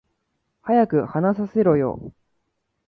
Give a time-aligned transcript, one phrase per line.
[0.63, 2.11] 早く話させろよ